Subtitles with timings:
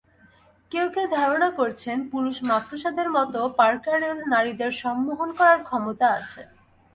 [0.71, 6.41] কেউ কেউ ধারণা করছেন, পুরুষ মাকড়সাদের মতো পার্কারেরও নারীদের সম্মোহন করার ক্ষমতা আছে।